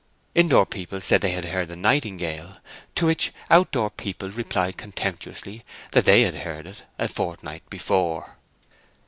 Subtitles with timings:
[0.33, 2.57] In door people said they had heard the nightingale,
[2.95, 8.37] to which out door people replied contemptuously that they had heard him a fortnight before.